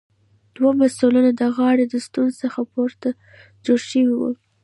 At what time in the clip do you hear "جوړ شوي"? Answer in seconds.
3.65-4.13